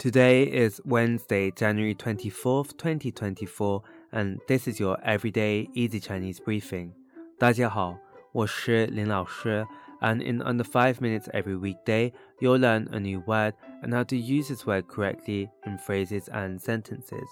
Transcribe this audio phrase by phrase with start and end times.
[0.00, 6.92] Today is Wednesday, January 24th, 2024, and this is your everyday easy Chinese briefing.
[7.38, 7.98] 大家好，
[8.32, 9.66] 我是林老师,
[10.00, 14.16] and in under 5 minutes every weekday, you'll learn a new word and how to
[14.16, 17.26] use this word correctly in phrases and sentences.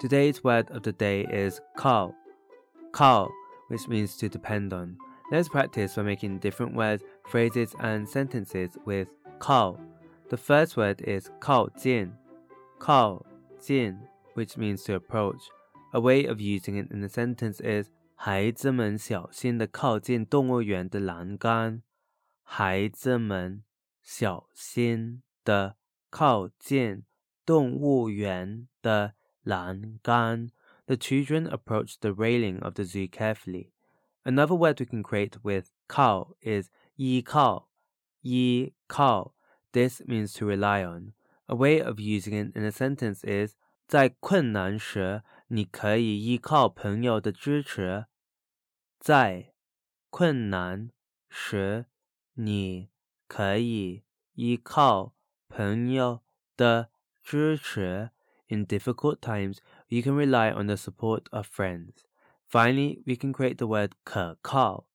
[0.00, 2.14] Today's word of the day is call.
[2.92, 3.30] Call,
[3.68, 4.96] which means to depend on.
[5.30, 9.08] Let's practice by making different words, phrases, and sentences with
[9.38, 9.78] call.
[10.28, 12.12] The first word is 靠近,
[12.78, 13.24] 靠
[13.58, 13.98] 近,
[14.34, 15.40] which means to approach.
[15.92, 21.82] A way of using it in a sentence is 孩子们小心地靠近动物园的栏杆。
[22.42, 23.64] 孩子们
[24.02, 25.76] 小心地
[26.10, 27.04] 靠近
[27.46, 30.50] 动物园的栏杆。
[30.86, 33.72] The children approached the railing of the zoo carefully.
[34.24, 37.68] Another word we can create with 靠 is 依靠,
[38.22, 39.34] 依靠
[39.72, 41.12] this means to rely on.
[41.46, 43.54] A way of using it in a sentence is
[43.86, 48.06] 在困难时，你可以依靠朋友的支持。
[48.98, 49.54] 在
[50.10, 50.90] 困难
[51.30, 51.86] 时，
[52.34, 52.90] 你
[53.26, 54.04] 可以
[54.34, 55.14] 依靠
[55.48, 56.20] 朋友
[56.56, 56.90] 的
[57.22, 58.10] 支持。
[58.48, 62.04] In difficult times, you can rely on the support of friends.
[62.46, 64.86] Finally, we can create the word 可靠,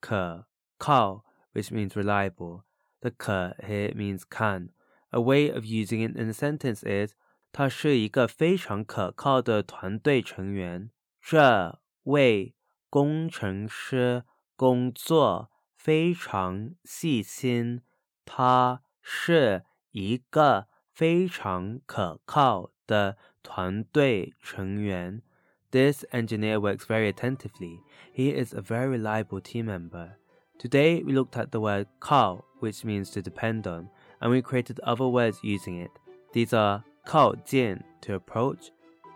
[0.00, 2.62] 可靠, which means reliable.
[3.00, 4.70] The 可 here means can.
[5.10, 7.14] A way of using it in a sentence is
[7.52, 10.90] 他是一个非常可靠的团队成员。
[11.20, 12.54] 这位
[12.90, 14.24] 工程师
[14.56, 17.82] 工作非常细心。
[18.26, 25.22] 他是一个非常可靠的团队成员。
[25.70, 27.80] This engineer works very attentively.
[28.12, 30.16] He is a very reliable team member.
[30.61, 33.89] Today, we looked at the word kao, which means to depend on,
[34.21, 35.89] and we created other words using it.
[36.33, 38.69] These are kao jin, to approach,